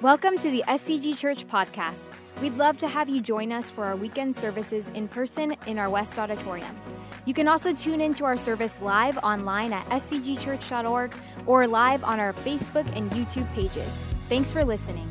[0.00, 2.08] Welcome to the SCG Church podcast.
[2.40, 5.90] We'd love to have you join us for our weekend services in person in our
[5.90, 6.74] West Auditorium.
[7.26, 11.12] You can also tune into our service live online at scgchurch.org
[11.44, 13.90] or live on our Facebook and YouTube pages.
[14.30, 15.09] Thanks for listening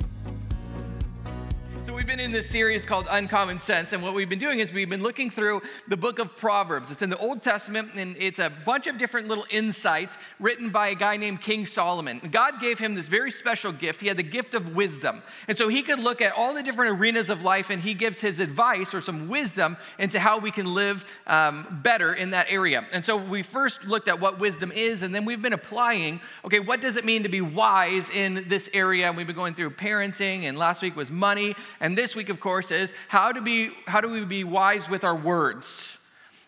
[2.19, 5.01] been in this series called Uncommon Sense, and what we've been doing is we've been
[5.01, 6.91] looking through the book of Proverbs.
[6.91, 10.89] It's in the Old Testament, and it's a bunch of different little insights written by
[10.89, 12.19] a guy named King Solomon.
[12.29, 14.01] God gave him this very special gift.
[14.01, 15.23] He had the gift of wisdom.
[15.47, 18.19] And so he could look at all the different arenas of life, and he gives
[18.19, 22.85] his advice or some wisdom into how we can live um, better in that area.
[22.91, 26.59] And so we first looked at what wisdom is, and then we've been applying okay,
[26.59, 29.07] what does it mean to be wise in this area?
[29.07, 31.55] And we've been going through parenting, and last week was money.
[31.79, 34.89] And and this week, of course, is how, to be, how do we be wise
[34.89, 35.95] with our words?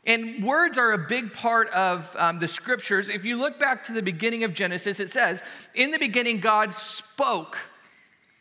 [0.07, 3.09] And words are a big part of um, the scriptures.
[3.09, 5.43] If you look back to the beginning of Genesis, it says,
[5.75, 7.59] In the beginning, God spoke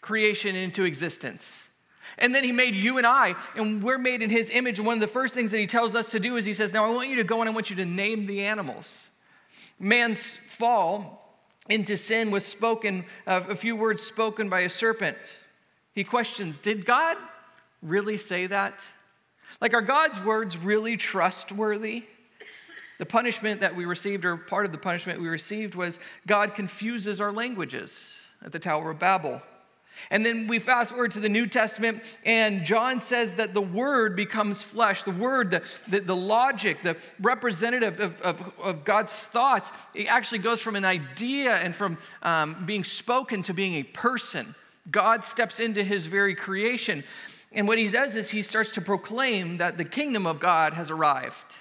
[0.01, 1.69] creation into existence.
[2.17, 4.79] And then he made you and I, and we're made in his image.
[4.79, 6.73] And one of the first things that he tells us to do is he says,
[6.73, 9.11] Now I want you to go and I want you to name the animals.
[9.79, 11.37] Man's fall
[11.69, 15.19] into sin was spoken, uh, a few words spoken by a serpent.
[16.01, 17.19] He questions Did God
[17.83, 18.83] really say that?
[19.61, 22.05] Like, are God's words really trustworthy?
[22.97, 27.21] The punishment that we received, or part of the punishment we received, was God confuses
[27.21, 29.43] our languages at the Tower of Babel.
[30.11, 34.17] And then we fast forward to the New Testament, and John says that the Word
[34.17, 35.03] becomes flesh.
[35.03, 40.39] The Word, the, the, the logos, the representative of, of, of, God's thoughts, it actually
[40.39, 44.55] goes from an idea and from um, being spoken to being a person.
[44.91, 47.05] God steps into his very creation.
[47.53, 50.91] And what he does is he starts to proclaim that the kingdom of God has
[50.91, 51.55] arrived.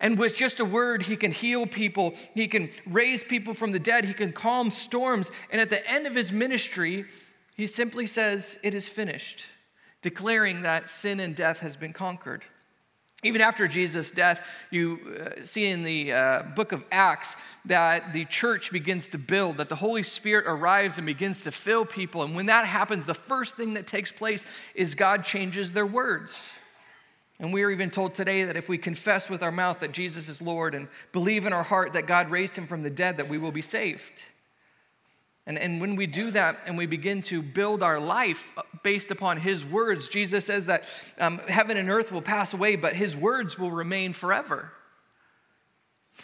[0.00, 3.78] And with just a word, he can heal people, he can raise people from the
[3.78, 5.30] dead, he can calm storms.
[5.50, 7.06] And at the end of his ministry,
[7.54, 9.46] he simply says, It is finished,
[10.02, 12.44] declaring that sin and death has been conquered.
[13.24, 18.26] Even after Jesus' death, you uh, see in the uh, book of Acts that the
[18.26, 22.22] church begins to build, that the Holy Spirit arrives and begins to fill people.
[22.22, 24.44] And when that happens, the first thing that takes place
[24.74, 26.50] is God changes their words.
[27.40, 30.28] And we are even told today that if we confess with our mouth that Jesus
[30.28, 33.28] is Lord and believe in our heart that God raised him from the dead, that
[33.28, 34.22] we will be saved.
[35.46, 39.38] And, and when we do that and we begin to build our life based upon
[39.38, 40.84] His words, Jesus says that
[41.18, 44.72] um, heaven and earth will pass away, but His words will remain forever.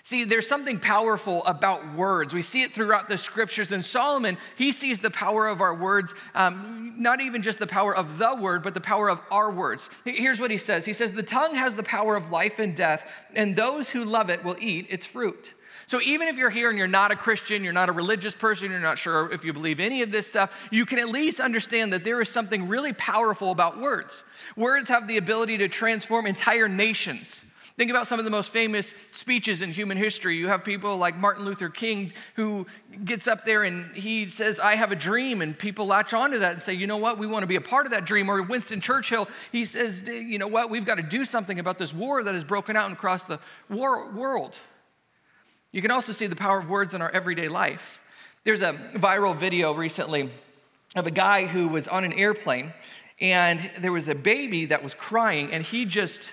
[0.02, 2.32] See, there's something powerful about words.
[2.32, 3.72] We see it throughout the scriptures.
[3.72, 7.94] And Solomon, he sees the power of our words, um, not even just the power
[7.94, 9.90] of the word, but the power of our words.
[10.04, 13.06] Here's what he says He says, The tongue has the power of life and death,
[13.34, 15.54] and those who love it will eat its fruit.
[15.90, 18.70] So even if you're here and you're not a Christian, you're not a religious person,
[18.70, 21.92] you're not sure if you believe any of this stuff, you can at least understand
[21.92, 24.22] that there is something really powerful about words.
[24.54, 27.42] Words have the ability to transform entire nations.
[27.76, 30.36] Think about some of the most famous speeches in human history.
[30.36, 32.68] You have people like Martin Luther King who
[33.04, 36.52] gets up there and he says, I have a dream, and people latch onto that
[36.52, 38.28] and say, you know what, we want to be a part of that dream.
[38.28, 41.92] Or Winston Churchill, he says, you know what, we've got to do something about this
[41.92, 44.56] war that has broken out across the war- world.
[45.72, 48.00] You can also see the power of words in our everyday life.
[48.42, 50.28] There's a viral video recently
[50.96, 52.72] of a guy who was on an airplane
[53.20, 56.32] and there was a baby that was crying and he just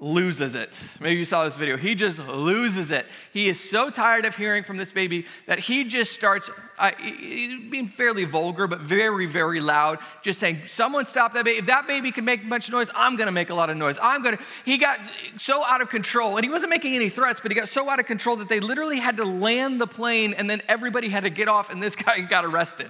[0.00, 0.80] loses it.
[1.00, 1.76] Maybe you saw this video.
[1.76, 3.06] He just loses it.
[3.32, 6.48] He is so tired of hearing from this baby that he just starts
[6.78, 11.58] uh, being fairly vulgar, but very, very loud, just saying, Someone stop that baby.
[11.58, 13.70] If that baby can make a bunch of noise, I'm going to make a lot
[13.70, 13.98] of noise.
[14.00, 14.42] I'm going to.
[14.64, 15.00] He got
[15.36, 17.98] so out of control, and he wasn't making any threats, but he got so out
[17.98, 21.30] of control that they literally had to land the plane, and then everybody had to
[21.30, 22.88] get off, and this guy got arrested.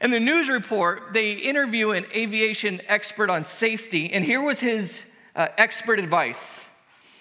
[0.00, 5.04] In the news report, they interview an aviation expert on safety, and here was his
[5.34, 6.64] uh, expert advice.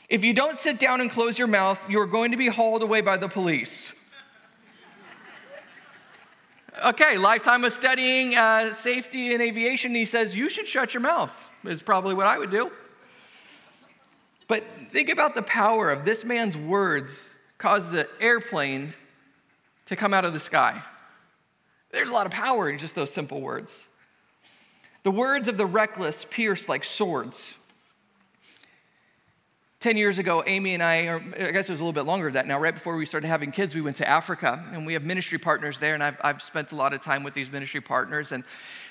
[0.10, 3.02] If you don't sit down and close your mouth, you're going to be hauled away
[3.02, 3.94] by the police.
[6.86, 11.50] okay, lifetime of studying uh, safety in aviation, he says, you should shut your mouth,
[11.66, 12.72] is probably what I would do.
[14.48, 18.94] But think about the power of this man's words causes an airplane
[19.88, 20.82] to come out of the sky.
[21.92, 23.88] There's a lot of power in just those simple words.
[25.04, 27.56] The words of the reckless pierce like swords.
[29.88, 32.26] 10 years ago, Amy and I, or I guess it was a little bit longer
[32.26, 34.92] than that now, right before we started having kids, we went to Africa and we
[34.92, 37.80] have ministry partners there, and I've, I've spent a lot of time with these ministry
[37.80, 38.34] partners.
[38.34, 38.44] And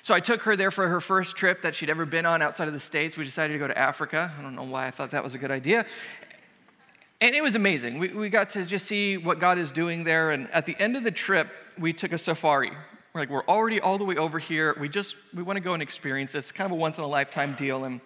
[0.02, 2.66] so I took her there for her first trip that she'd ever been on outside
[2.66, 3.14] of the States.
[3.14, 4.32] We decided to go to Africa.
[4.38, 5.84] I don't know why I thought that was a good idea.
[7.20, 7.98] And it was amazing.
[7.98, 10.30] We, we got to just see what God is doing there.
[10.30, 11.48] And at the end of the trip,
[11.78, 12.70] we took a safari
[13.12, 14.74] We're like, we're already all the way over here.
[14.80, 16.52] We just, we want to go and experience this.
[16.52, 17.84] kind of a once in a lifetime deal.
[17.84, 18.00] And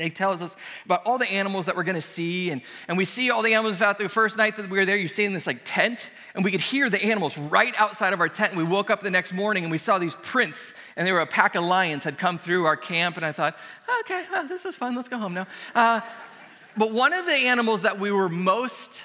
[0.00, 2.50] they tell us about all the animals that we're going to see.
[2.50, 3.76] And, and we see all the animals.
[3.76, 6.44] About the first night that we were there, you see in this like tent, and
[6.44, 8.52] we could hear the animals right outside of our tent.
[8.52, 11.20] And we woke up the next morning and we saw these prints, and they were
[11.20, 13.16] a pack of lions had come through our camp.
[13.16, 13.56] And I thought,
[14.00, 14.94] okay, well, this is fun.
[14.94, 15.46] Let's go home now.
[15.74, 16.00] Uh,
[16.76, 19.02] but one of the animals that we were most,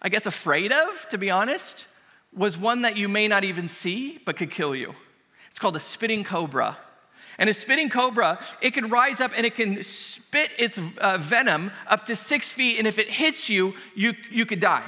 [0.00, 1.86] I guess, afraid of, to be honest,
[2.34, 4.94] was one that you may not even see, but could kill you.
[5.50, 6.78] It's called a spitting cobra.
[7.40, 11.72] And a spitting cobra, it can rise up and it can spit its uh, venom
[11.86, 14.84] up to six feet, and if it hits you, you, you could die.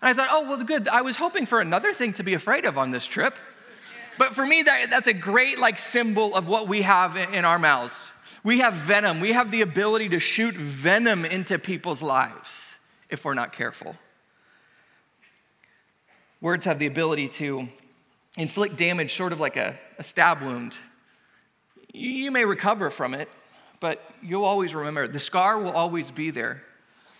[0.00, 0.86] And I thought, oh, well, good.
[0.88, 3.34] I was hoping for another thing to be afraid of on this trip.
[4.18, 7.44] But for me, that, that's a great like symbol of what we have in, in
[7.44, 8.12] our mouths.
[8.44, 9.20] We have venom.
[9.20, 12.76] We have the ability to shoot venom into people's lives
[13.08, 13.96] if we're not careful.
[16.40, 17.68] Words have the ability to
[18.36, 20.74] inflict damage, sort of like a, a stab wound.
[21.92, 23.28] You may recover from it,
[23.80, 26.62] but you'll always remember the scar will always be there.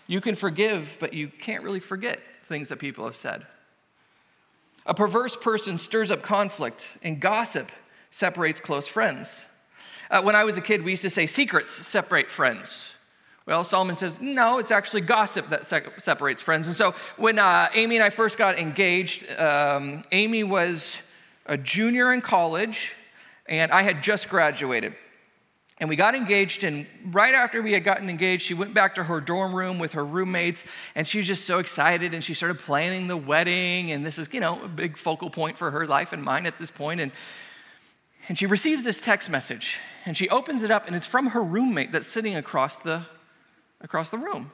[0.07, 3.45] You can forgive, but you can't really forget things that people have said.
[4.85, 7.71] A perverse person stirs up conflict, and gossip
[8.09, 9.45] separates close friends.
[10.09, 12.95] Uh, when I was a kid, we used to say secrets separate friends.
[13.45, 16.67] Well, Solomon says, no, it's actually gossip that se- separates friends.
[16.67, 21.01] And so when uh, Amy and I first got engaged, um, Amy was
[21.45, 22.93] a junior in college,
[23.51, 24.95] and I had just graduated.
[25.79, 29.03] And we got engaged, and right after we had gotten engaged, she went back to
[29.03, 30.63] her dorm room with her roommates,
[30.95, 34.29] and she was just so excited, and she started planning the wedding, and this is,
[34.31, 37.01] you know, a big focal point for her life and mine at this point.
[37.01, 37.11] And,
[38.29, 41.43] and she receives this text message, and she opens it up, and it's from her
[41.43, 43.03] roommate that's sitting across the
[43.81, 44.51] across the room.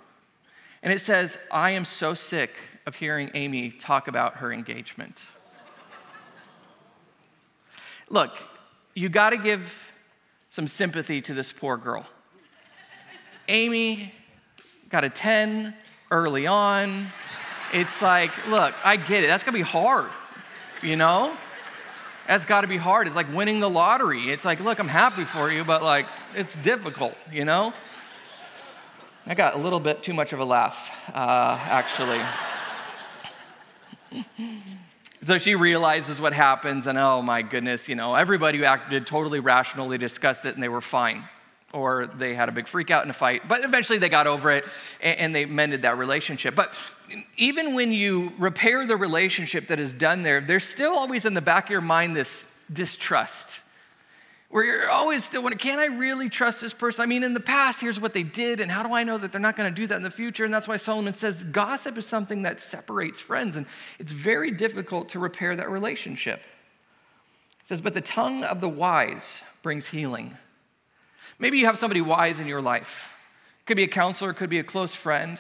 [0.82, 2.52] And it says, I am so sick
[2.86, 5.26] of hearing Amy talk about her engagement.
[8.10, 8.32] Look,
[8.98, 9.92] you got to give
[10.50, 12.04] some sympathy to this poor girl.
[13.48, 14.12] Amy
[14.90, 15.76] got a 10
[16.10, 17.06] early on.
[17.74, 19.28] It's like, look, I get it.
[19.28, 20.10] That's going to be hard,
[20.82, 21.38] you know?
[22.28, 23.06] That's got to be hard.
[23.06, 24.32] It's like winning the lottery.
[24.32, 27.74] It's like, look, I'm happy for you, but like, it's difficult, you know?
[29.28, 32.22] I got a little bit too much of a laugh, uh, actually.
[35.22, 39.40] so she realizes what happens, and oh my goodness, you know, everybody who acted totally
[39.40, 41.24] rational, they discussed it and they were fine.
[41.74, 44.52] Or they had a big freak out in a fight, but eventually they got over
[44.52, 44.64] it
[45.02, 46.56] and they mended that relationship.
[46.56, 46.74] But
[47.36, 51.42] even when you repair the relationship that is done there, there's still always in the
[51.42, 53.64] back of your mind this distrust
[54.50, 57.04] where you're always still wondering, can I really trust this person?
[57.04, 59.32] I mean, in the past, here's what they did, and how do I know that
[59.32, 60.46] they're not going to do that in the future?
[60.46, 63.66] And that's why Solomon says gossip is something that separates friends, and
[64.00, 66.42] it's very difficult to repair that relationship.
[67.60, 70.38] He says, but the tongue of the wise brings healing.
[71.40, 73.14] Maybe you have somebody wise in your life.
[73.62, 75.38] It could be a counselor, it could be a close friend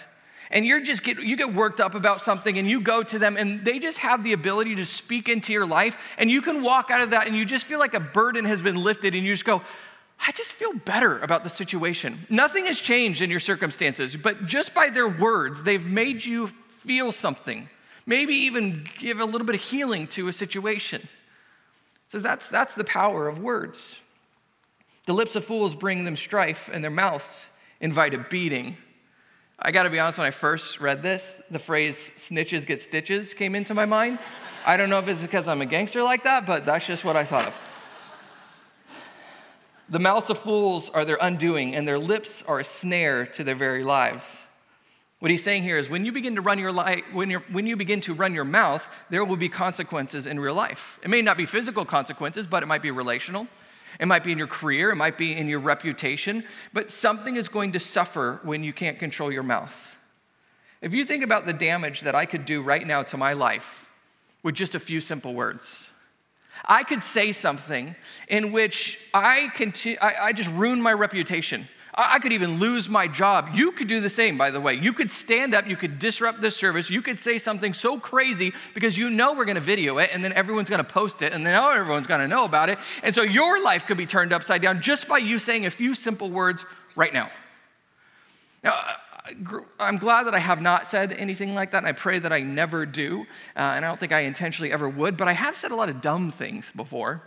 [0.52, 3.38] and you're just get you get worked up about something and you go to them
[3.38, 6.90] and they just have the ability to speak into your life and you can walk
[6.92, 9.34] out of that and you just feel like a burden has been lifted and you
[9.34, 9.62] just go
[10.20, 12.26] I just feel better about the situation.
[12.30, 17.12] Nothing has changed in your circumstances, but just by their words, they've made you feel
[17.12, 17.70] something.
[18.06, 21.08] Maybe even give a little bit of healing to a situation.
[22.08, 24.02] So that's, that's the power of words.
[25.06, 27.48] The lips of fools bring them strife, and their mouths
[27.80, 28.78] invite a beating.
[29.59, 33.56] I gotta be honest, when I first read this, the phrase snitches get stitches came
[33.56, 34.19] into my mind.
[34.66, 37.16] I don't know if it's because I'm a gangster like that, but that's just what
[37.16, 37.54] I thought of.
[39.90, 43.56] The mouths of fools are their undoing, and their lips are a snare to their
[43.56, 44.45] very lives.
[45.19, 47.76] What he's saying here is when you begin to run your life, when, when you
[47.76, 50.99] begin to run your mouth, there will be consequences in real life.
[51.02, 53.47] It may not be physical consequences, but it might be relational.
[53.99, 57.49] It might be in your career, it might be in your reputation, but something is
[57.49, 59.97] going to suffer when you can't control your mouth.
[60.81, 63.89] If you think about the damage that I could do right now to my life
[64.44, 65.89] with just a few simple words,
[66.66, 67.95] I could say something
[68.27, 71.68] in which I, continue, I, I just ruin my reputation.
[71.99, 73.49] I could even lose my job.
[73.56, 74.75] You could do the same, by the way.
[74.75, 78.54] You could stand up, you could disrupt this service, you could say something so crazy
[78.75, 81.56] because you know we're gonna video it and then everyone's gonna post it and then
[81.56, 82.77] everyone's gonna know about it.
[83.01, 85.95] And so your life could be turned upside down just by you saying a few
[85.95, 87.31] simple words right now.
[88.63, 88.75] Now,
[89.80, 92.42] I'm glad that I have not said anything like that, and I pray that I
[92.42, 93.21] never do.
[93.56, 95.89] Uh, and I don't think I intentionally ever would, but I have said a lot
[95.89, 97.23] of dumb things before,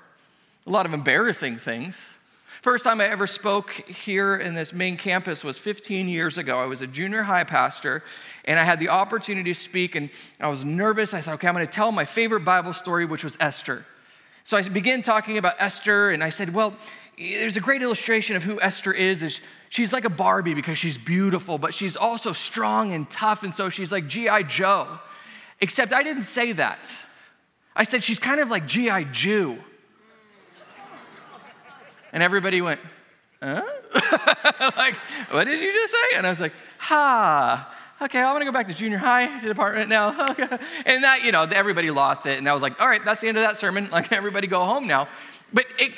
[0.66, 2.06] a lot of embarrassing things.
[2.62, 6.60] First time I ever spoke here in this main campus was 15 years ago.
[6.60, 8.02] I was a junior high pastor,
[8.44, 11.14] and I had the opportunity to speak, and I was nervous.
[11.14, 13.86] I thought, okay, I'm going to tell my favorite Bible story, which was Esther.
[14.44, 16.76] So I began talking about Esther, and I said, Well,
[17.16, 19.22] there's a great illustration of who Esther is.
[19.22, 19.40] is
[19.70, 23.70] she's like a Barbie because she's beautiful, but she's also strong and tough, and so
[23.70, 24.42] she's like G.I.
[24.42, 24.98] Joe.
[25.62, 26.78] Except I didn't say that.
[27.74, 29.04] I said she's kind of like G.I.
[29.04, 29.64] Jew.
[32.12, 32.80] And everybody went,
[33.42, 33.62] huh?
[34.76, 34.94] like,
[35.30, 36.16] what did you just say?
[36.16, 37.76] And I was like, ha.
[38.02, 40.08] Okay, I'm gonna go back to junior high department now.
[40.86, 42.38] and that, you know, everybody lost it.
[42.38, 43.88] And I was like, all right, that's the end of that sermon.
[43.92, 45.08] Like, everybody go home now.
[45.52, 45.92] But it,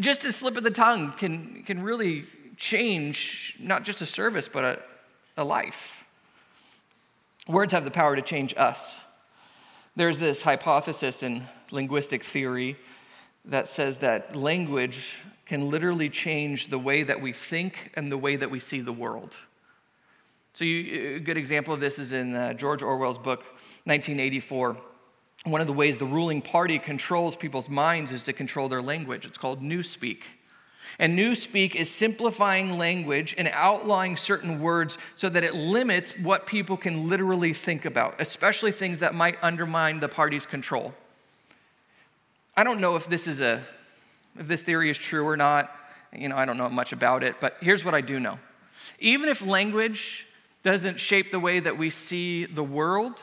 [0.00, 2.24] just a slip of the tongue can, can really
[2.56, 4.78] change not just a service, but a,
[5.36, 6.04] a life.
[7.48, 9.02] Words have the power to change us.
[9.94, 12.76] There's this hypothesis in linguistic theory
[13.44, 18.36] that says that language can literally change the way that we think and the way
[18.36, 19.36] that we see the world.
[20.54, 23.40] So, you, a good example of this is in uh, George Orwell's book,
[23.84, 24.76] 1984.
[25.44, 29.26] One of the ways the ruling party controls people's minds is to control their language.
[29.26, 30.18] It's called newspeak.
[30.98, 36.76] And newspeak is simplifying language and outlining certain words so that it limits what people
[36.76, 40.94] can literally think about, especially things that might undermine the party's control.
[42.56, 43.62] I don't know if this is a
[44.38, 45.74] if this theory is true or not.
[46.12, 48.38] You know, I don't know much about it, but here's what I do know.
[48.98, 50.26] Even if language
[50.62, 53.22] doesn't shape the way that we see the world,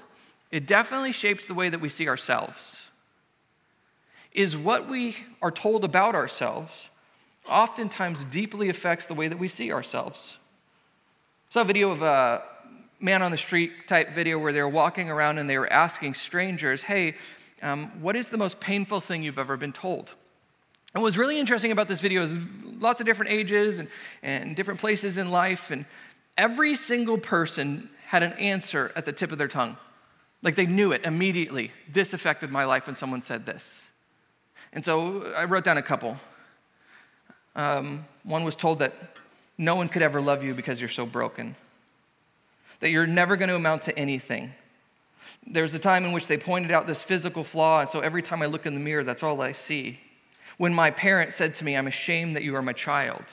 [0.52, 2.88] it definitely shapes the way that we see ourselves.
[4.34, 6.90] Is what we are told about ourselves
[7.48, 10.38] oftentimes deeply affects the way that we see ourselves.
[11.50, 12.44] I saw a video of a
[13.00, 16.14] man on the street type video where they were walking around and they were asking
[16.14, 17.16] strangers, Hey,
[17.62, 20.14] um, what is the most painful thing you've ever been told?
[20.94, 22.38] And what's really interesting about this video is
[22.80, 23.88] lots of different ages and,
[24.24, 25.86] and different places in life, and
[26.38, 29.78] every single person had an answer at the tip of their tongue.
[30.42, 31.72] Like they knew it immediately.
[31.92, 33.90] This affected my life when someone said this.
[34.74, 36.18] And so I wrote down a couple.
[37.56, 38.94] Um, one was told that
[39.58, 41.56] no one could ever love you because you're so broken,
[42.80, 44.54] that you're never going to amount to anything.
[45.46, 48.22] There was a time in which they pointed out this physical flaw, and so every
[48.22, 50.00] time I look in the mirror, that's all I see.
[50.60, 53.24] When my parent said to me, I'm ashamed that you are my child.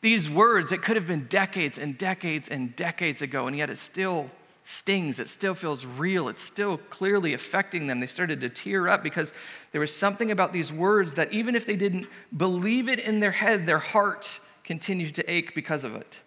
[0.00, 3.76] These words, it could have been decades and decades and decades ago, and yet it
[3.76, 4.30] still
[4.64, 5.20] stings.
[5.20, 6.30] It still feels real.
[6.30, 8.00] It's still clearly affecting them.
[8.00, 9.34] They started to tear up because
[9.72, 13.32] there was something about these words that even if they didn't believe it in their
[13.32, 16.20] head, their heart continued to ache because of it.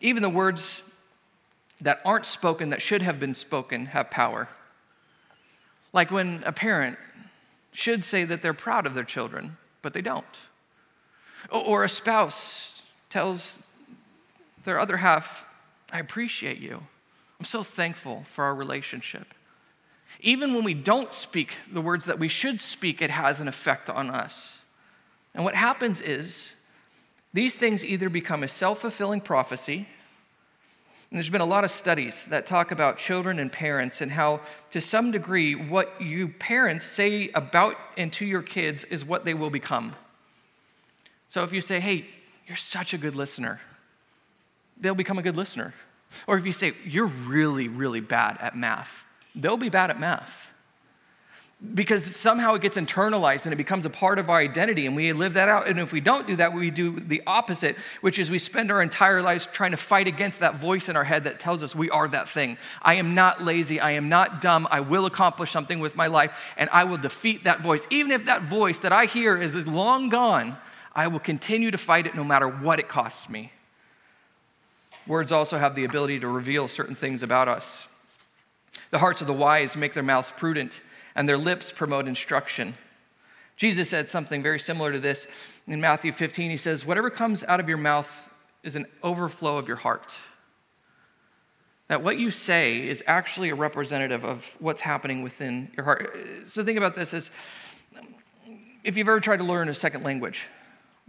[0.00, 0.84] Even the words
[1.80, 4.48] that aren't spoken, that should have been spoken, have power.
[5.92, 6.98] Like when a parent
[7.80, 10.24] should say that they're proud of their children, but they don't.
[11.50, 13.58] Or a spouse tells
[14.64, 15.48] their other half,
[15.90, 16.82] I appreciate you.
[17.38, 19.32] I'm so thankful for our relationship.
[20.20, 23.88] Even when we don't speak the words that we should speak, it has an effect
[23.88, 24.58] on us.
[25.34, 26.52] And what happens is
[27.32, 29.88] these things either become a self fulfilling prophecy,
[31.10, 34.40] and there's been a lot of studies that talk about children and parents and how,
[34.70, 39.34] to some degree, what you parents say about and to your kids is what they
[39.34, 39.96] will become.
[41.26, 42.06] So if you say, hey,
[42.46, 43.60] you're such a good listener,
[44.80, 45.74] they'll become a good listener.
[46.28, 50.50] Or if you say, you're really, really bad at math, they'll be bad at math.
[51.74, 55.12] Because somehow it gets internalized and it becomes a part of our identity, and we
[55.12, 55.68] live that out.
[55.68, 58.80] And if we don't do that, we do the opposite, which is we spend our
[58.80, 61.90] entire lives trying to fight against that voice in our head that tells us we
[61.90, 62.56] are that thing.
[62.80, 63.78] I am not lazy.
[63.78, 64.66] I am not dumb.
[64.70, 67.86] I will accomplish something with my life, and I will defeat that voice.
[67.90, 70.56] Even if that voice that I hear is long gone,
[70.94, 73.52] I will continue to fight it no matter what it costs me.
[75.06, 77.86] Words also have the ability to reveal certain things about us.
[78.92, 80.80] The hearts of the wise make their mouths prudent,
[81.14, 82.74] and their lips promote instruction.
[83.56, 85.26] Jesus said something very similar to this
[85.66, 86.50] in Matthew 15.
[86.50, 88.30] He says, Whatever comes out of your mouth
[88.62, 90.16] is an overflow of your heart.
[91.88, 96.16] That what you say is actually a representative of what's happening within your heart.
[96.46, 97.30] So think about this as
[98.84, 100.46] if you've ever tried to learn a second language,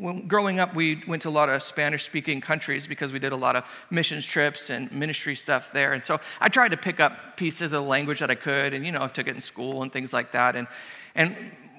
[0.02, 3.34] when growing up, we went to a lot of Spanish speaking countries because we did
[3.34, 5.94] a lot of missions trips and ministry stuff there.
[5.94, 8.84] And so I tried to pick up pieces of the language that I could, and,
[8.84, 10.56] you know, I took it in school and things like that.
[10.56, 10.68] And,
[11.14, 11.36] and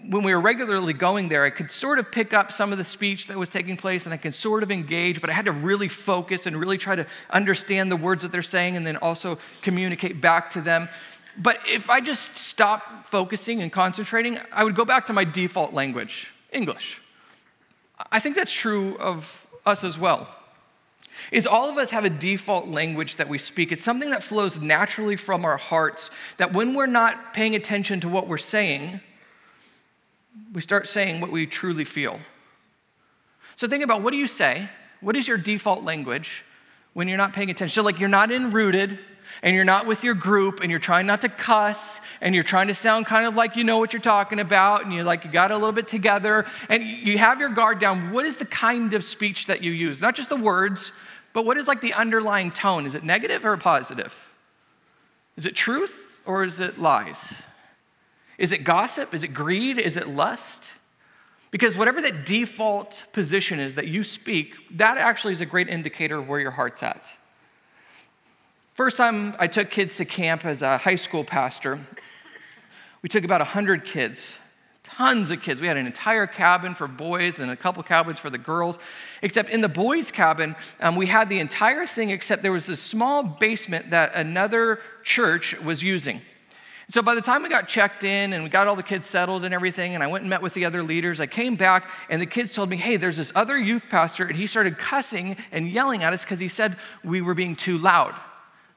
[0.08, 2.84] when we were regularly going there, I could sort of pick up some of the
[2.84, 5.52] speech that was taking place and I could sort of engage, but I had to
[5.52, 9.36] really focus and really try to understand the words that they're saying and then also
[9.62, 10.88] communicate back to them.
[11.36, 15.72] But if I just stopped focusing and concentrating, I would go back to my default
[15.72, 17.00] language, English.
[18.10, 20.28] I think that's true of us as well.
[21.30, 23.70] Is all of us have a default language that we speak.
[23.70, 28.08] It's something that flows naturally from our hearts, that when we're not paying attention to
[28.08, 29.00] what we're saying,
[30.52, 32.18] we start saying what we truly feel.
[33.56, 34.68] So think about what do you say?
[35.00, 36.44] What is your default language
[36.94, 37.74] when you're not paying attention?
[37.74, 38.98] So, like, you're not in rooted
[39.42, 42.68] and you're not with your group and you're trying not to cuss and you're trying
[42.68, 45.30] to sound kind of like you know what you're talking about and you like you
[45.30, 48.12] got a little bit together and you have your guard down.
[48.12, 50.00] What is the kind of speech that you use?
[50.00, 50.92] Not just the words,
[51.32, 52.86] but what is like the underlying tone?
[52.86, 54.34] Is it negative or positive?
[55.36, 57.34] Is it truth or is it lies?
[58.38, 59.14] Is it gossip?
[59.14, 59.78] Is it greed?
[59.78, 60.72] Is it lust?
[61.50, 66.18] Because whatever that default position is that you speak, that actually is a great indicator
[66.18, 67.06] of where your heart's at.
[68.74, 71.78] First time I took kids to camp as a high school pastor,
[73.02, 74.38] we took about 100 kids,
[74.82, 75.60] tons of kids.
[75.60, 78.78] We had an entire cabin for boys and a couple cabins for the girls.
[79.20, 82.76] Except in the boys' cabin, um, we had the entire thing, except there was a
[82.76, 86.22] small basement that another church was using.
[86.88, 89.44] So by the time we got checked in and we got all the kids settled
[89.44, 92.22] and everything, and I went and met with the other leaders, I came back and
[92.22, 95.68] the kids told me, hey, there's this other youth pastor, and he started cussing and
[95.68, 98.14] yelling at us because he said we were being too loud.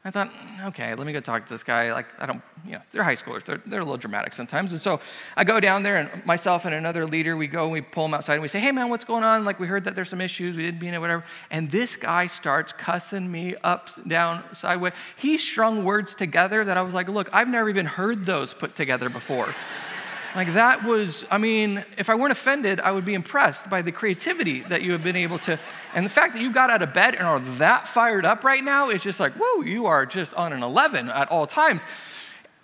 [0.08, 1.92] I thought, mm, okay, let me go talk to this guy.
[1.92, 3.44] Like, I don't, you know, they're high schoolers.
[3.44, 4.72] They're, they're a little dramatic sometimes.
[4.72, 5.00] And so
[5.36, 8.14] I go down there, and myself and another leader, we go and we pull him
[8.14, 9.46] outside, and we say, hey, man, what's going on?
[9.46, 10.56] Like, we heard that there's some issues.
[10.56, 11.24] We didn't mean it, whatever.
[11.50, 14.94] And this guy starts cussing me up, down, sideways.
[15.16, 18.76] He strung words together that I was like, look, I've never even heard those put
[18.76, 19.56] together before.
[20.36, 23.94] Like that was, I mean, if I weren't offended, I would be impressed by the
[23.94, 25.58] creativity that you have been able to.
[25.94, 28.64] And the fact that you got out of bed and are that fired up right
[28.64, 31.86] now is just like, whoa, you are just on an 11 at all times.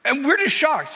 [0.04, 0.94] And we're just shocked.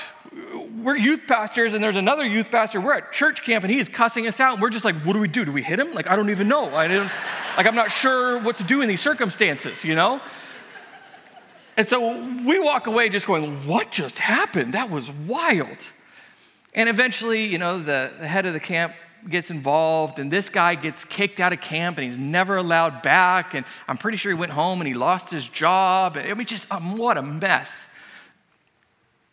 [0.82, 2.82] We're youth pastors, and there's another youth pastor.
[2.82, 4.54] We're at church camp, and he's cussing us out.
[4.54, 5.46] And we're just like, what do we do?
[5.46, 5.94] Do we hit him?
[5.94, 6.76] Like, I don't even know.
[6.76, 7.10] I didn't,
[7.56, 10.20] like, I'm not sure what to do in these circumstances, you know?
[11.78, 14.74] And so we walk away just going, what just happened?
[14.74, 15.78] That was wild.
[16.76, 18.94] And eventually, you know, the, the head of the camp
[19.28, 23.54] gets involved, and this guy gets kicked out of camp, and he's never allowed back.
[23.54, 26.18] And I'm pretty sure he went home and he lost his job.
[26.18, 27.88] I mean, just um, what a mess.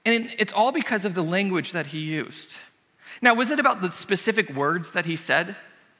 [0.06, 2.54] And it's all because of the language that he used.
[3.20, 5.56] Now, was it about the specific words that he said?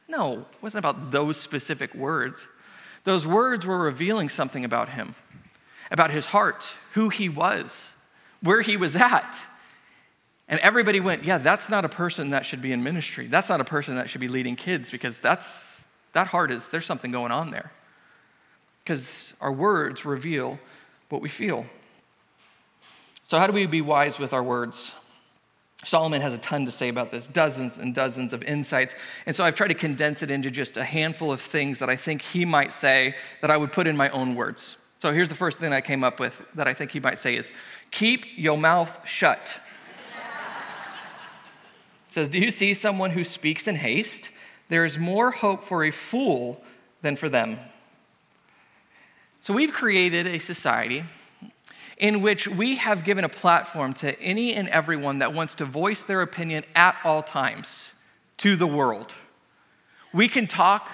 [0.09, 2.46] No, it wasn't about those specific words.
[3.05, 5.16] Those words were revealing something about him,
[5.90, 7.92] about his heart, who he was,
[8.40, 9.37] where he was at.
[10.48, 13.26] And everybody went, yeah, that's not a person that should be in ministry.
[13.26, 16.87] That's not a person that should be leading kids because that's, that heart is, there's
[16.87, 17.72] something going on there.
[18.83, 20.59] Because our words reveal
[21.09, 21.66] what we feel.
[23.24, 24.96] So, how do we be wise with our words?
[25.85, 28.94] Solomon has a ton to say about this, dozens and dozens of insights.
[29.26, 31.96] And so I've tried to condense it into just a handful of things that I
[31.96, 34.76] think he might say that I would put in my own words.
[35.00, 37.35] So here's the first thing I came up with that I think he might say
[37.35, 37.50] is
[37.90, 39.59] keep your mouth shut
[42.12, 44.31] says, Do you see someone who speaks in haste?
[44.68, 46.62] There is more hope for a fool
[47.01, 47.59] than for them.
[49.40, 51.05] So we've created a society
[51.98, 56.03] in which we have given a platform to any and everyone that wants to voice
[56.03, 57.92] their opinion at all times
[58.38, 59.14] to the world.
[60.12, 60.90] We can talk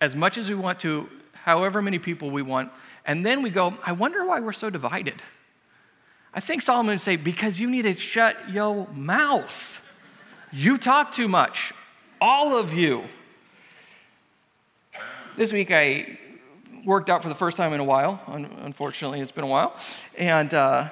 [0.00, 2.70] as much as we want to, however many people we want,
[3.04, 5.22] and then we go, I wonder why we're so divided.
[6.34, 9.80] I think Solomon would say, because you need to shut your mouth.
[10.52, 11.72] You talk too much,
[12.20, 13.04] all of you.
[15.36, 16.18] This week I
[16.84, 18.22] worked out for the first time in a while.
[18.28, 19.76] Unfortunately, it's been a while.
[20.16, 20.88] And uh,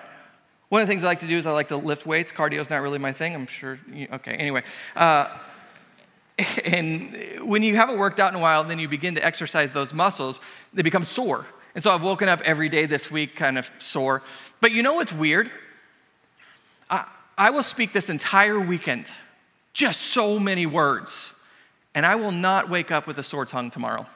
[0.71, 2.33] one of the things I like to do is I like to lift weights.
[2.33, 3.33] Cardio is not really my thing.
[3.33, 3.79] I'm sure.
[3.93, 4.65] You, okay, anyway.
[4.97, 5.29] Uh,
[6.65, 9.95] and when you haven't worked out in a while, then you begin to exercise those
[9.95, 10.41] muscles,
[10.73, 11.47] they become sore.
[11.77, 14.23] And so I've woken up every day this week kind of sore.
[14.61, 15.49] But you know what's weird?
[16.91, 17.07] I,
[17.39, 19.13] I will speak this entire weekend
[19.75, 21.35] just so many words.
[21.95, 24.07] And I will not wake up with a sore tongue tomorrow.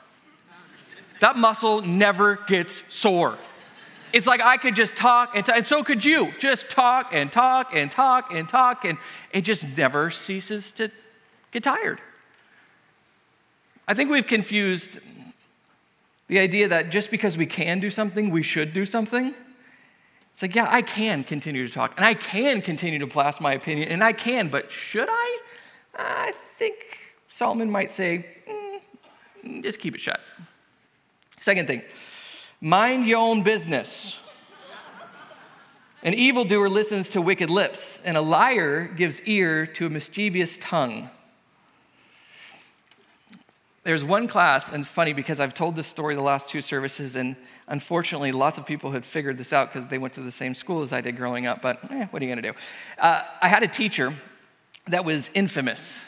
[1.21, 3.39] That muscle never gets sore.
[4.13, 6.33] It's like I could just talk and talk, and so could you.
[6.39, 8.97] Just talk and talk and talk and talk, and
[9.33, 10.91] it just never ceases to
[11.51, 12.01] get tired.
[13.87, 14.99] I think we've confused
[16.29, 19.35] the idea that just because we can do something, we should do something.
[20.33, 23.53] It's like, yeah, I can continue to talk, and I can continue to blast my
[23.55, 25.39] opinion, and I can, but should I?
[25.99, 26.75] I think
[27.29, 28.25] Solomon might say,
[29.45, 30.21] mm, just keep it shut.
[31.41, 31.83] Second thing,
[32.61, 34.21] mind your own business.
[36.05, 41.11] An evildoer listens to wicked lips, and a liar gives ear to a mischievous tongue.
[43.83, 47.17] There's one class, and it's funny because I've told this story the last two services,
[47.17, 50.55] and unfortunately, lots of people had figured this out because they went to the same
[50.55, 52.59] school as I did growing up, but eh, what are you going to do?
[52.99, 54.15] Uh, I had a teacher
[54.91, 56.03] that was infamous.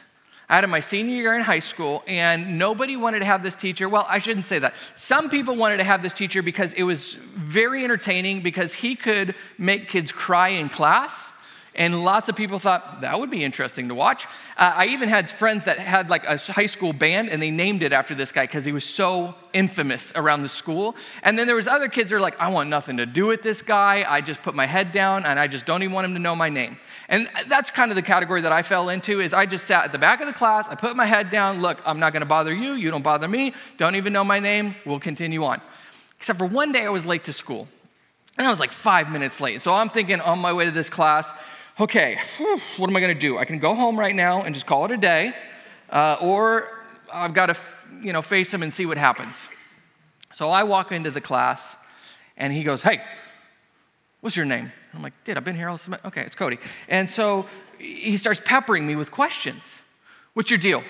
[0.48, 3.54] I had it my senior year in high school, and nobody wanted to have this
[3.54, 3.88] teacher.
[3.88, 4.74] Well, I shouldn't say that.
[4.96, 9.36] Some people wanted to have this teacher because it was very entertaining, because he could
[9.58, 11.32] make kids cry in class.
[11.74, 14.26] And lots of people thought that would be interesting to watch.
[14.56, 17.84] Uh, I even had friends that had like a high school band and they named
[17.84, 20.96] it after this guy because he was so infamous around the school.
[21.22, 23.42] And then there was other kids that were like, I want nothing to do with
[23.42, 24.04] this guy.
[24.08, 26.34] I just put my head down and I just don't even want him to know
[26.34, 26.76] my name.
[27.08, 29.92] And that's kind of the category that I fell into is I just sat at
[29.92, 32.26] the back of the class, I put my head down, look, I'm not going to
[32.26, 35.60] bother you, you don't bother me, don't even know my name, we'll continue on.
[36.18, 37.68] Except for one day I was late to school.
[38.38, 39.60] And I was like 5 minutes late.
[39.60, 41.30] So I'm thinking on my way to this class,
[41.80, 42.18] okay,
[42.76, 43.38] what am I going to do?
[43.38, 45.32] I can go home right now and just call it a day,
[45.88, 46.68] uh, or
[47.12, 47.56] I've got to,
[48.02, 49.48] you know, face him and see what happens.
[50.32, 51.76] So I walk into the class,
[52.36, 53.02] and he goes, "Hey,
[54.20, 56.58] what's your name?" I'm like, "Dude, I've been here all semester." Okay, it's Cody.
[56.88, 57.46] And so
[57.78, 59.80] he starts peppering me with questions.
[60.34, 60.84] What's your deal?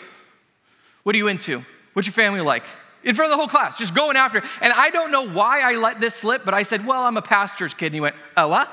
[1.05, 1.65] What are you into?
[1.95, 2.65] What's your family like?
[3.03, 4.43] In front of the whole class, just going after.
[4.61, 7.23] And I don't know why I let this slip, but I said, "Well, I'm a
[7.23, 8.71] pastor's kid." And he went, "Oh, what?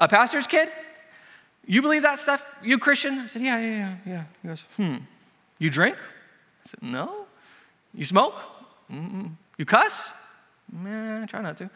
[0.00, 0.70] A pastor's kid?"
[1.70, 2.56] You believe that stuff?
[2.62, 3.18] You Christian?
[3.18, 4.24] I said, Yeah, yeah, yeah, yeah.
[4.42, 4.96] He goes, Hmm.
[5.58, 5.96] You drink?
[5.96, 7.26] I said, No.
[7.94, 8.34] You smoke?
[8.90, 9.32] Mm-mm.
[9.58, 10.12] You cuss?
[10.72, 11.70] Nah, try not to.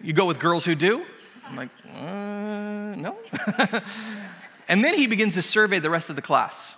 [0.00, 1.04] You go with girls who do?
[1.44, 3.16] I'm like, uh, No.
[4.68, 6.76] and then he begins to survey the rest of the class.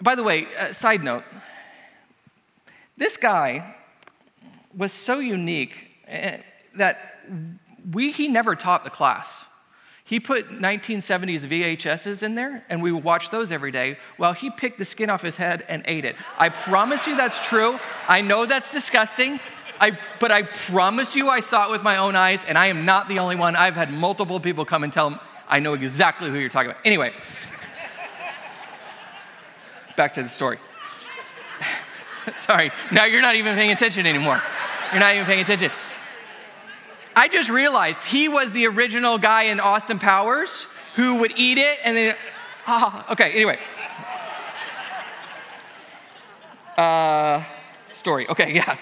[0.00, 1.24] By the way, uh, side note,
[2.96, 3.74] this guy
[4.76, 6.38] was so unique eh,
[6.76, 7.24] that
[7.90, 9.46] we, he never taught the class.
[10.04, 14.50] He put 1970s VHSs in there, and we would watch those every day while he
[14.50, 16.16] picked the skin off his head and ate it.
[16.38, 17.78] I promise you that's true.
[18.08, 19.38] I know that's disgusting,
[19.80, 22.84] I, but I promise you I saw it with my own eyes, and I am
[22.84, 23.56] not the only one.
[23.56, 26.84] I've had multiple people come and tell them, I know exactly who you're talking about.
[26.84, 27.12] Anyway,
[29.96, 30.58] back to the story.
[32.36, 34.40] Sorry, now you're not even paying attention anymore.
[34.90, 35.70] You're not even paying attention.
[37.14, 41.78] I just realized he was the original guy in Austin Powers who would eat it
[41.84, 42.16] and then,
[42.66, 43.58] ah, okay, anyway.
[46.76, 47.44] Uh,
[47.92, 48.76] story, okay, yeah.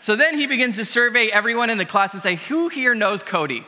[0.00, 3.24] So then he begins to survey everyone in the class and say, Who here knows
[3.24, 3.66] Cody?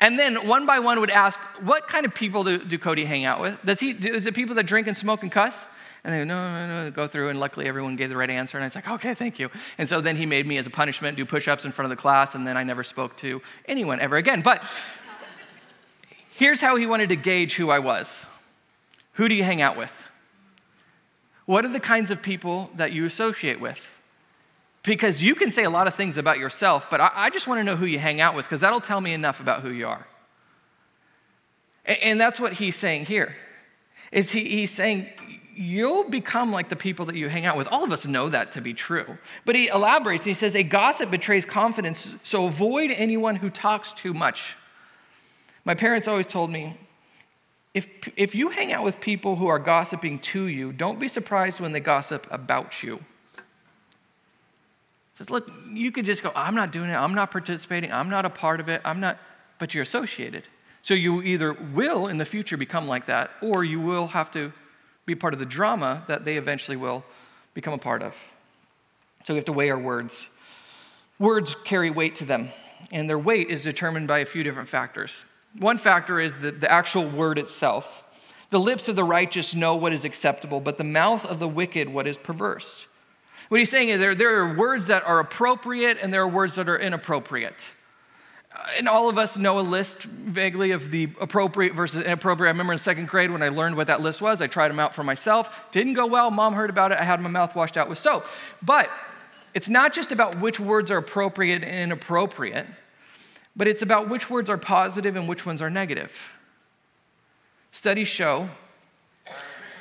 [0.00, 3.24] And then one by one would ask, What kind of people do, do Cody hang
[3.24, 3.58] out with?
[3.64, 5.66] Does he, is it people that drink and smoke and cuss?
[6.04, 7.28] And they go, no, no, no, go through.
[7.28, 8.56] And luckily, everyone gave the right answer.
[8.56, 9.50] And I was like, okay, thank you.
[9.78, 11.96] And so then he made me, as a punishment, do push ups in front of
[11.96, 12.34] the class.
[12.34, 14.40] And then I never spoke to anyone ever again.
[14.40, 14.62] But
[16.30, 18.26] here's how he wanted to gauge who I was
[19.12, 20.08] Who do you hang out with?
[21.46, 23.98] What are the kinds of people that you associate with?
[24.82, 27.58] Because you can say a lot of things about yourself, but I, I just want
[27.58, 29.88] to know who you hang out with because that'll tell me enough about who you
[29.88, 30.06] are.
[31.84, 33.34] And, and that's what he's saying here.
[34.12, 35.08] Is he, he's saying
[35.58, 37.66] you'll become like the people that you hang out with.
[37.68, 39.18] All of us know that to be true.
[39.44, 43.92] But he elaborates and he says, A gossip betrays confidence, so avoid anyone who talks
[43.92, 44.56] too much.
[45.64, 46.78] My parents always told me,
[47.74, 51.60] if, if you hang out with people who are gossiping to you, don't be surprised
[51.60, 53.00] when they gossip about you.
[55.14, 58.24] Says, look, you could just go, I'm not doing it, I'm not participating, I'm not
[58.24, 59.18] a part of it, I'm not,
[59.58, 60.44] but you're associated.
[60.82, 64.52] So you either will in the future become like that, or you will have to
[65.08, 67.02] be part of the drama that they eventually will
[67.54, 68.14] become a part of.
[69.24, 70.28] So we have to weigh our words.
[71.18, 72.50] Words carry weight to them,
[72.92, 75.24] and their weight is determined by a few different factors.
[75.58, 78.04] One factor is the, the actual word itself.
[78.50, 81.88] The lips of the righteous know what is acceptable, but the mouth of the wicked
[81.88, 82.86] what is perverse.
[83.48, 86.56] What he's saying is there, there are words that are appropriate and there are words
[86.56, 87.70] that are inappropriate
[88.76, 92.48] and all of us know a list vaguely of the appropriate versus inappropriate.
[92.48, 94.78] I remember in second grade when I learned what that list was, I tried them
[94.78, 95.66] out for myself.
[95.72, 96.30] Didn't go well.
[96.30, 96.98] Mom heard about it.
[96.98, 98.26] I had my mouth washed out with soap.
[98.62, 98.90] But
[99.54, 102.66] it's not just about which words are appropriate and inappropriate,
[103.56, 106.34] but it's about which words are positive and which ones are negative.
[107.72, 108.50] Studies show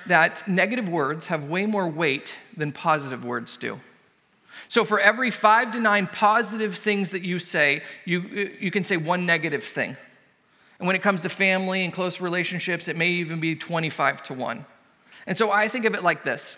[0.07, 3.79] that negative words have way more weight than positive words do.
[4.69, 8.97] So, for every five to nine positive things that you say, you, you can say
[8.97, 9.95] one negative thing.
[10.79, 14.33] And when it comes to family and close relationships, it may even be 25 to
[14.33, 14.65] 1.
[15.25, 16.57] And so I think of it like this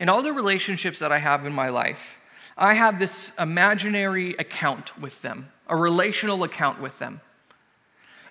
[0.00, 2.18] In all the relationships that I have in my life,
[2.56, 7.20] I have this imaginary account with them, a relational account with them.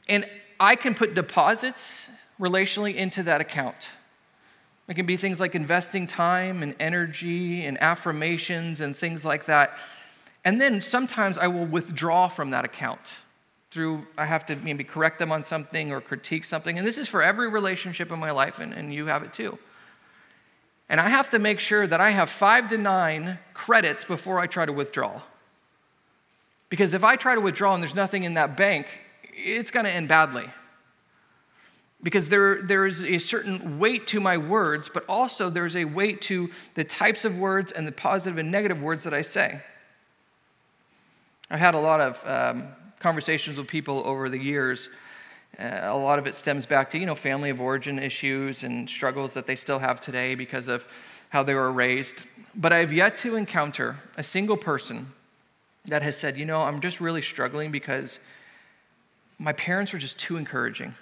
[0.10, 0.26] And
[0.60, 2.08] I can put deposits
[2.39, 3.89] relationally into that account.
[4.88, 9.78] It can be things like investing time and energy and affirmations and things like that.
[10.45, 13.02] And then sometimes I will withdraw from that account.
[13.69, 16.78] through, I have to maybe correct them on something or critique something.
[16.78, 19.60] And this is for every relationship in my life, and, and you have it too.
[20.89, 24.47] And I have to make sure that I have five to nine credits before I
[24.47, 25.21] try to withdraw.
[26.69, 28.88] Because if I try to withdraw and there's nothing in that bank,
[29.34, 30.45] it's going to end badly.
[32.04, 36.22] Because there, there is a certain weight to my words, but also there's a weight
[36.24, 39.62] to the types of words and the positive and negative words that I say.
[41.50, 42.68] I've had a lot of um,
[43.00, 44.90] conversations with people over the years.
[45.58, 48.90] Uh, a lot of it stems back to, you know, family of origin issues and
[48.90, 50.86] struggles that they still have today because of
[51.30, 52.18] how they were raised.
[52.54, 55.14] But I've yet to encounter a single person
[55.86, 58.20] that has said, you know, I'm just really struggling because
[59.40, 60.96] my parents were just too encouraging.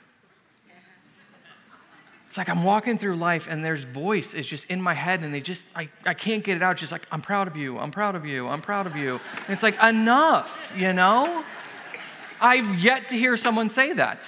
[2.35, 5.33] It's like I'm walking through life and there's voice is just in my head and
[5.33, 6.71] they just, I, I can't get it out.
[6.71, 9.21] It's just like, I'm proud of you, I'm proud of you, I'm proud of you.
[9.37, 11.45] And it's like, enough, you know?
[12.41, 14.27] I've yet to hear someone say that.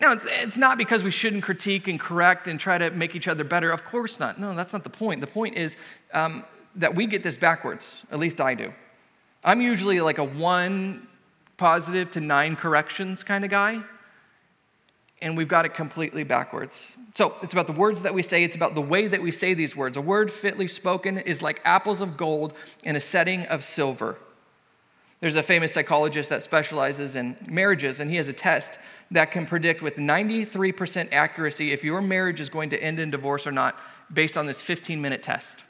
[0.00, 3.26] Now, it's, it's not because we shouldn't critique and correct and try to make each
[3.26, 3.72] other better.
[3.72, 4.38] Of course not.
[4.38, 5.20] No, that's not the point.
[5.22, 5.76] The point is
[6.14, 6.44] um,
[6.76, 8.04] that we get this backwards.
[8.12, 8.72] At least I do.
[9.42, 11.08] I'm usually like a one
[11.56, 13.82] positive to nine corrections kind of guy,
[15.22, 16.96] and we've got it completely backwards.
[17.14, 19.54] So it's about the words that we say, it's about the way that we say
[19.54, 19.96] these words.
[19.96, 22.54] A word fitly spoken is like apples of gold
[22.84, 24.18] in a setting of silver.
[25.20, 28.78] There's a famous psychologist that specializes in marriages, and he has a test
[29.10, 33.46] that can predict with 93% accuracy if your marriage is going to end in divorce
[33.46, 33.78] or not
[34.12, 35.64] based on this 15 minute test.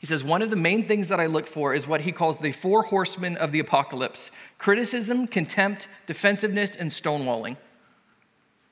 [0.00, 2.38] He says, One of the main things that I look for is what he calls
[2.38, 7.56] the four horsemen of the apocalypse criticism, contempt, defensiveness, and stonewalling.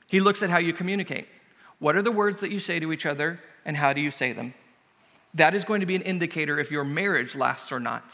[0.07, 1.27] He looks at how you communicate.
[1.79, 4.31] What are the words that you say to each other, and how do you say
[4.33, 4.53] them?
[5.33, 8.13] That is going to be an indicator if your marriage lasts or not.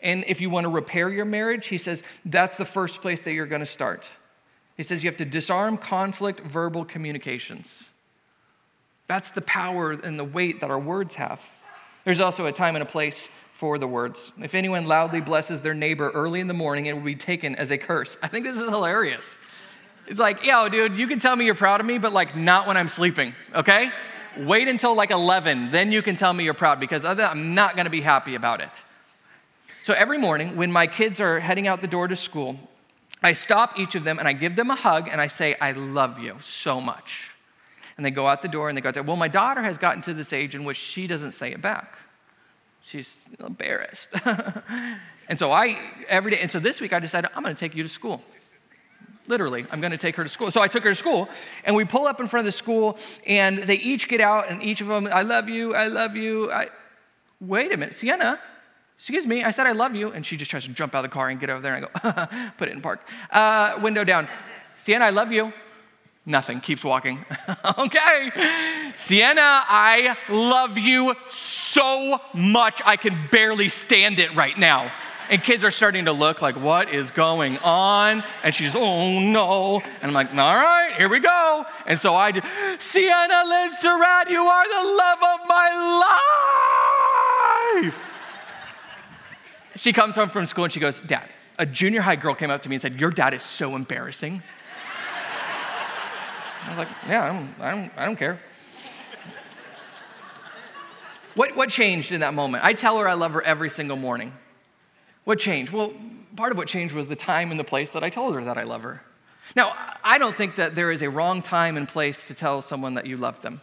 [0.00, 3.32] And if you want to repair your marriage, he says that's the first place that
[3.32, 4.08] you're going to start.
[4.76, 7.90] He says you have to disarm conflict verbal communications.
[9.06, 11.54] That's the power and the weight that our words have.
[12.04, 14.32] There's also a time and a place for the words.
[14.42, 17.70] If anyone loudly blesses their neighbor early in the morning, it will be taken as
[17.70, 18.16] a curse.
[18.22, 19.36] I think this is hilarious.
[20.06, 22.66] It's like, yo, dude, you can tell me you're proud of me, but like not
[22.66, 23.90] when I'm sleeping, okay?
[24.38, 27.76] Wait until like 11, then you can tell me you're proud because other I'm not
[27.76, 28.84] gonna be happy about it.
[29.82, 32.58] So every morning when my kids are heading out the door to school,
[33.22, 35.72] I stop each of them and I give them a hug and I say, I
[35.72, 37.30] love you so much.
[37.96, 40.14] And they go out the door and they go, Well, my daughter has gotten to
[40.14, 41.96] this age in which she doesn't say it back.
[42.82, 44.10] She's embarrassed.
[45.28, 47.82] and so I, every day, and so this week I decided, I'm to take you
[47.82, 48.22] to school.
[49.28, 50.50] Literally, I'm going to take her to school.
[50.50, 51.28] So I took her to school,
[51.64, 54.62] and we pull up in front of the school, and they each get out, and
[54.62, 56.52] each of them, I love you, I love you.
[56.52, 56.68] I,
[57.38, 58.40] Wait a minute, Sienna,
[58.96, 60.10] Excuse me, I said I love you.
[60.10, 61.86] And she just tries to jump out of the car and get over there and
[61.86, 63.06] I go, put it in park.
[63.30, 64.28] Uh, window down.
[64.76, 65.52] Sienna, I love you.
[66.24, 67.24] Nothing, keeps walking.
[67.78, 68.30] okay.
[68.96, 74.90] Sienna, I love you so much, I can barely stand it right now.
[75.28, 78.22] And kids are starting to look like, what is going on?
[78.42, 79.80] And she's, oh no.
[79.80, 81.66] And I'm like, all right, here we go.
[81.86, 82.46] And so I just,
[82.80, 85.70] Sienna Lynn Surratt, you are the love of my
[87.82, 88.12] life.
[89.76, 92.62] She comes home from school and she goes, Dad, a junior high girl came up
[92.62, 94.42] to me and said, Your dad is so embarrassing.
[96.64, 98.40] I was like, Yeah, I don't, I don't, I don't care.
[101.34, 102.64] What, what changed in that moment?
[102.64, 104.32] I tell her I love her every single morning.
[105.26, 105.72] What changed?
[105.72, 105.92] Well,
[106.36, 108.56] part of what changed was the time and the place that I told her that
[108.56, 109.02] I love her.
[109.56, 112.94] Now, I don't think that there is a wrong time and place to tell someone
[112.94, 113.60] that you love them,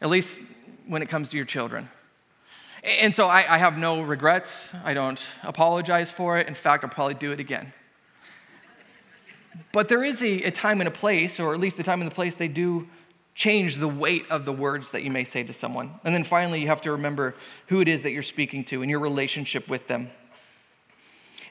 [0.00, 0.38] at least
[0.86, 1.90] when it comes to your children.
[2.82, 4.72] And so I, I, have no regrets.
[4.82, 6.48] I don't apologize for it.
[6.48, 7.74] In fact, I'll probably do it again.
[9.72, 12.10] But there is a, a, time and a place, or at least the time and
[12.10, 12.88] the place, they do
[13.34, 16.00] change the weight of the words that you may say to someone.
[16.04, 17.34] And then finally, you have to remember
[17.66, 20.08] who it is that you're speaking to and your relationship with them.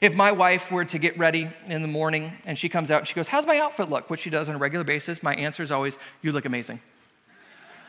[0.00, 3.08] If my wife were to get ready in the morning and she comes out and
[3.08, 4.08] she goes, How's my outfit look?
[4.08, 6.80] Which she does on a regular basis, my answer is always, You look amazing.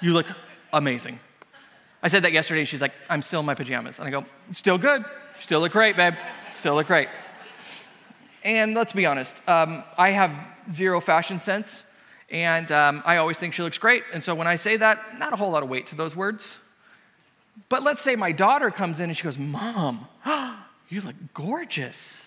[0.02, 0.28] You look
[0.74, 1.20] amazing.
[2.04, 4.00] I said that yesterday, and she's like, I'm still in my pajamas.
[4.00, 5.06] And I go, Still good.
[5.40, 6.16] Still look great, babe.
[6.56, 7.08] Still look great.
[8.44, 10.32] And let's be honest, um, I have
[10.70, 11.84] zero fashion sense,
[12.30, 14.04] and um, I always think she looks great.
[14.14, 16.58] And so when I say that, not a whole lot of weight to those words.
[17.70, 20.08] But let's say my daughter comes in and she goes, Mom,
[20.92, 22.26] you look gorgeous.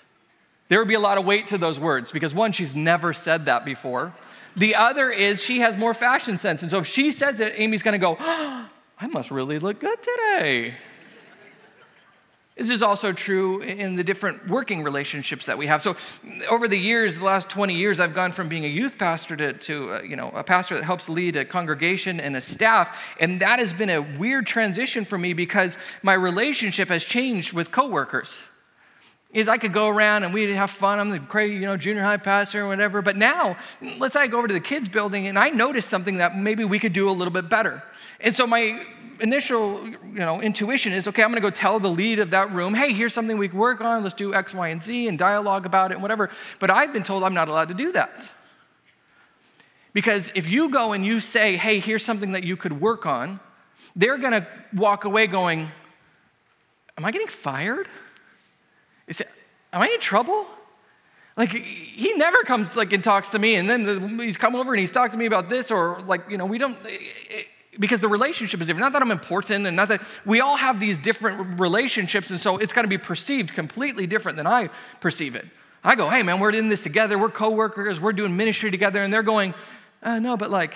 [0.68, 3.46] There would be a lot of weight to those words because one, she's never said
[3.46, 4.14] that before.
[4.56, 6.62] The other is she has more fashion sense.
[6.62, 10.74] And so if she says it, Amy's gonna go, I must really look good today.
[12.56, 15.82] This is also true in the different working relationships that we have.
[15.82, 15.96] So,
[16.48, 19.54] over the years, the last 20 years, I've gone from being a youth pastor to,
[19.54, 23.16] to uh, you know, a pastor that helps lead a congregation and a staff.
[23.18, 27.72] And that has been a weird transition for me because my relationship has changed with
[27.72, 28.44] coworkers.
[29.34, 31.00] Is I could go around and we'd have fun.
[31.00, 33.02] I'm the crazy, you know, junior high pastor or whatever.
[33.02, 33.56] But now,
[33.98, 36.64] let's say I go over to the kids' building and I notice something that maybe
[36.64, 37.82] we could do a little bit better.
[38.20, 38.80] And so my
[39.20, 42.52] initial you know, intuition is okay, I'm going to go tell the lead of that
[42.52, 44.04] room, hey, here's something we can work on.
[44.04, 46.30] Let's do X, Y, and Z and dialogue about it and whatever.
[46.60, 48.30] But I've been told I'm not allowed to do that.
[49.92, 53.40] Because if you go and you say, hey, here's something that you could work on,
[53.96, 55.68] they're going to walk away going,
[56.98, 57.88] am I getting fired?
[59.06, 59.28] Is it,
[59.72, 60.46] am I in trouble?
[61.36, 64.72] Like he never comes like and talks to me, and then the, he's come over
[64.72, 66.76] and he's talked to me about this, or like you know we don't
[67.78, 68.84] because the relationship is different.
[68.84, 72.56] Not that I'm important and not that we all have these different relationships, and so
[72.58, 75.46] it's got to be perceived completely different than I perceive it.
[75.82, 79.12] I go, hey man, we're in this together, we're coworkers, we're doing ministry together, and
[79.12, 79.54] they're going,
[80.02, 80.74] uh, no, but like,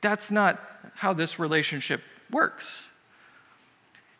[0.00, 0.60] that's not
[0.94, 2.82] how this relationship works.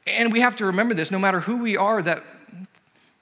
[0.06, 2.24] And we have to remember this no matter who we are, that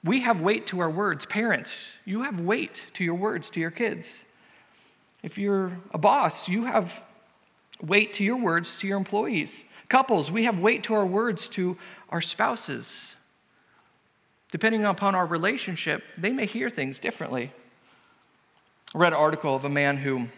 [0.07, 1.25] we have weight to our words.
[1.25, 4.23] Parents, you have weight to your words to your kids.
[5.21, 7.03] If you're a boss, you have
[7.81, 9.65] weight to your words to your employees.
[9.89, 11.77] Couples, we have weight to our words to
[12.09, 13.15] our spouses.
[14.51, 17.51] Depending upon our relationship, they may hear things differently.
[18.95, 20.29] I read an article of a man who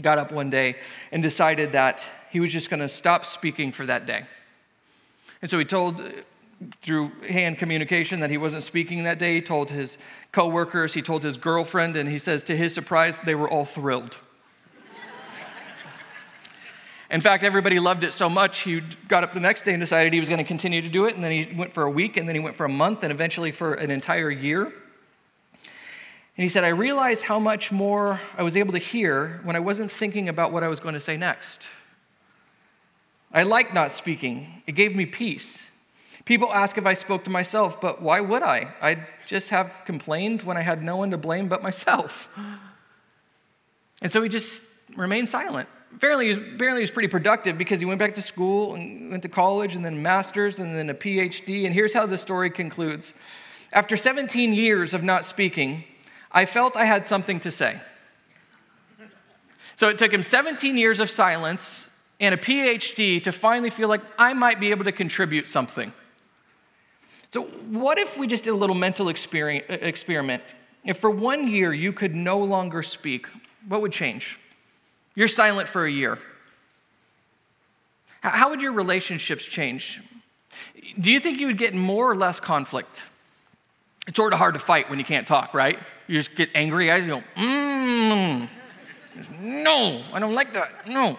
[0.00, 0.76] got up one day
[1.12, 4.24] and decided that he was just going to stop speaking for that day.
[5.42, 6.02] And so he told
[6.80, 9.34] through hand communication that he wasn't speaking that day.
[9.34, 9.98] He told his
[10.32, 14.18] coworkers, he told his girlfriend, and he says to his surprise, they were all thrilled.
[17.08, 20.12] In fact, everybody loved it so much, he got up the next day and decided
[20.12, 21.14] he was going to continue to do it.
[21.14, 23.12] And then he went for a week, and then he went for a month, and
[23.12, 24.64] eventually for an entire year.
[24.64, 29.60] And he said, I realized how much more I was able to hear when I
[29.60, 31.68] wasn't thinking about what I was going to say next.
[33.32, 35.70] I liked not speaking, it gave me peace.
[36.26, 38.74] People ask if I spoke to myself, but why would I?
[38.82, 42.28] I'd just have complained when I had no one to blame but myself.
[44.02, 44.62] And so he just
[44.94, 49.10] remained silent apparently, apparently he was pretty productive because he went back to school and
[49.10, 51.64] went to college and then master's and then a PhD.
[51.64, 53.12] And here's how the story concludes.
[53.72, 55.84] After 17 years of not speaking,
[56.30, 57.80] I felt I had something to say.
[59.76, 64.00] So it took him 17 years of silence and a PhD to finally feel like
[64.18, 65.92] I might be able to contribute something.
[67.32, 70.42] So, what if we just did a little mental experiment?
[70.84, 73.26] If for one year you could no longer speak,
[73.68, 74.38] what would change?
[75.14, 76.18] You're silent for a year.
[78.20, 80.00] How would your relationships change?
[80.98, 83.04] Do you think you would get more or less conflict?
[84.06, 85.78] It's sort of hard to fight when you can't talk, right?
[86.06, 86.90] You just get angry.
[86.90, 88.48] I go, mmm.
[89.40, 90.86] No, I don't like that.
[90.88, 91.18] No.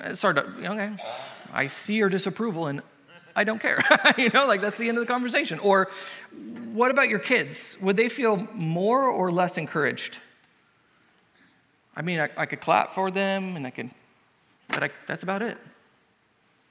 [0.00, 0.92] It's sort of, okay.
[1.52, 2.82] I see your disapproval and
[3.36, 3.84] I don't care.
[4.18, 5.58] you know, like that's the end of the conversation.
[5.58, 5.90] Or
[6.72, 7.76] what about your kids?
[7.82, 10.18] Would they feel more or less encouraged?
[11.94, 13.92] I mean, I, I could clap for them and I can,
[14.68, 15.58] but I, that's about it.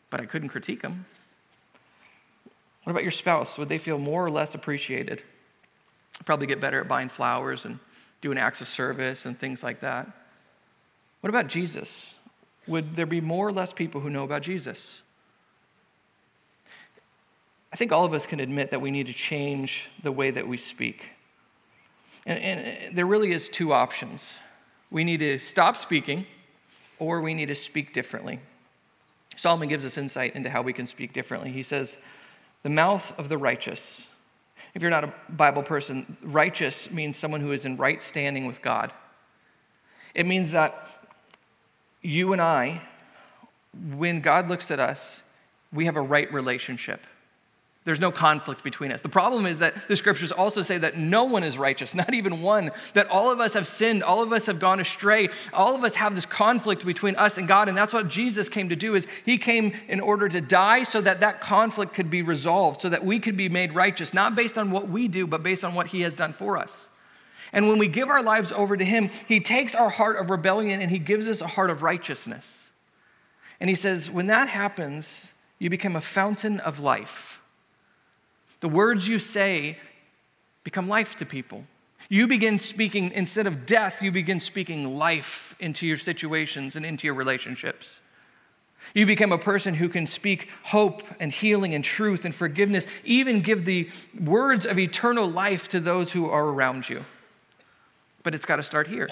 [0.09, 1.05] But I couldn't critique them.
[2.83, 3.57] What about your spouse?
[3.57, 5.21] Would they feel more or less appreciated?
[6.25, 7.79] Probably get better at buying flowers and
[8.21, 10.07] doing acts of service and things like that.
[11.21, 12.17] What about Jesus?
[12.67, 15.01] Would there be more or less people who know about Jesus?
[17.75, 20.47] I think all of us can admit that we need to change the way that
[20.47, 21.09] we speak.
[22.25, 24.35] And, and uh, there really is two options.
[24.89, 26.25] We need to stop speaking
[26.99, 28.39] or we need to speak differently.
[29.35, 31.51] Solomon gives us insight into how we can speak differently.
[31.51, 31.97] He says,
[32.63, 34.07] The mouth of the righteous.
[34.73, 38.61] If you're not a Bible person, righteous means someone who is in right standing with
[38.61, 38.93] God.
[40.13, 40.87] It means that
[42.01, 42.83] you and I,
[43.97, 45.23] when God looks at us,
[45.73, 47.01] we have a right relationship.
[47.85, 49.01] There's no conflict between us.
[49.01, 52.41] The problem is that the scriptures also say that no one is righteous, not even
[52.41, 55.83] one, that all of us have sinned, all of us have gone astray, all of
[55.83, 58.95] us have this conflict between us and God, and that's what Jesus came to do
[58.95, 62.89] is he came in order to die so that that conflict could be resolved, so
[62.89, 65.75] that we could be made righteous, not based on what we do, but based on
[65.75, 66.89] what he has done for us.
[67.53, 70.81] And when we give our lives over to him, he takes our heart of rebellion
[70.81, 72.71] and he gives us a heart of righteousness.
[73.59, 77.34] And he says, when that happens, you become a fountain of life
[78.59, 79.77] the words you say
[80.63, 81.65] become life to people.
[82.09, 87.07] You begin speaking, instead of death, you begin speaking life into your situations and into
[87.07, 88.01] your relationships.
[88.93, 93.41] You become a person who can speak hope and healing and truth and forgiveness, even
[93.41, 93.89] give the
[94.19, 97.05] words of eternal life to those who are around you.
[98.21, 99.09] But it's got to start here.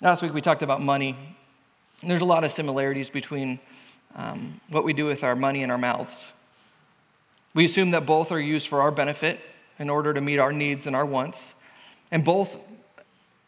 [0.00, 1.16] Last week we talked about money.
[2.02, 3.58] There's a lot of similarities between
[4.14, 6.32] um, what we do with our money and our mouths.
[7.54, 9.40] We assume that both are used for our benefit
[9.78, 11.54] in order to meet our needs and our wants,
[12.10, 12.58] and both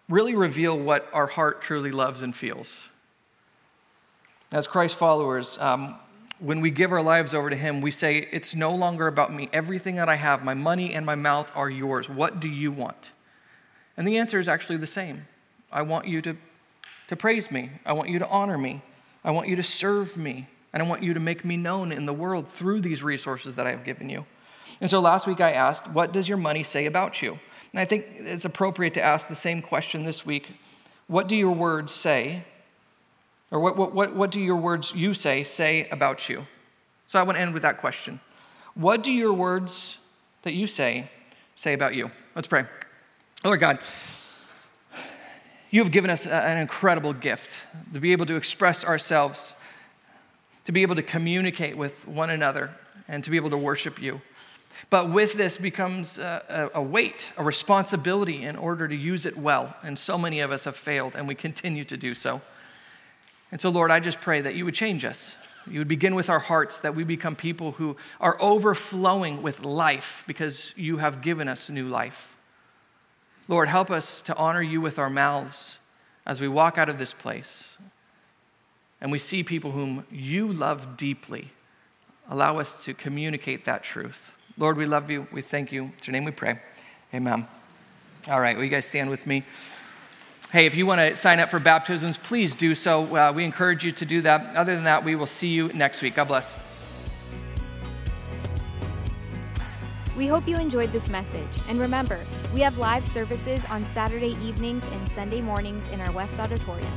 [0.08, 2.88] really reveal what our heart truly loves and feels.
[4.52, 5.98] As Christ followers, um,
[6.38, 9.48] when we give our lives over to Him, we say, It's no longer about me.
[9.52, 12.08] Everything that I have, my money and my mouth, are yours.
[12.08, 13.12] What do you want?
[13.96, 15.26] And the answer is actually the same.
[15.72, 16.36] I want you to,
[17.08, 17.70] to praise me.
[17.84, 18.82] I want you to honor me.
[19.24, 20.48] I want you to serve me.
[20.72, 23.66] And I want you to make me known in the world through these resources that
[23.66, 24.26] I have given you.
[24.80, 27.38] And so last week I asked, What does your money say about you?
[27.72, 30.48] And I think it's appropriate to ask the same question this week.
[31.06, 32.44] What do your words say
[33.50, 36.46] or what, what, what, what do your words you say say about you?
[37.06, 38.20] So I want to end with that question.
[38.74, 39.98] What do your words
[40.42, 41.10] that you say
[41.54, 42.10] say about you?
[42.34, 42.66] Let's pray.
[43.44, 43.78] Lord God,
[45.70, 47.56] you have given us an incredible gift
[47.92, 49.55] to be able to express ourselves,
[50.66, 52.70] to be able to communicate with one another,
[53.08, 54.20] and to be able to worship you.
[54.90, 59.74] But with this becomes a, a, weight, a responsibility in order to use it well.
[59.82, 62.42] And so many of us have failed, and we continue to do so.
[63.50, 65.36] And so, Lord, I just pray that you would change us.
[65.68, 70.24] You would begin with our hearts, that we become people who are overflowing with life
[70.26, 72.36] because you have given us new life.
[73.48, 75.78] Lord, help us to honor you with our mouths
[76.26, 77.76] as we walk out of this place
[79.06, 81.52] and we see people whom you love deeply.
[82.28, 84.34] Allow us to communicate that truth.
[84.58, 85.28] Lord, we love you.
[85.30, 85.92] We thank you.
[85.96, 86.58] It's your name we pray.
[87.14, 87.46] Amen.
[88.28, 89.44] All right, will you guys stand with me?
[90.50, 93.14] Hey, if you want to sign up for baptisms, please do so.
[93.14, 94.56] Uh, we encourage you to do that.
[94.56, 96.16] Other than that, we will see you next week.
[96.16, 96.52] God bless.
[100.16, 101.60] We hope you enjoyed this message.
[101.68, 102.18] And remember,
[102.52, 106.90] we have live services on Saturday evenings and Sunday mornings in our West Auditorium.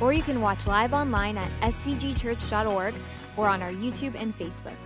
[0.00, 2.94] Or you can watch live online at scgchurch.org
[3.36, 4.76] or on our YouTube and Facebook.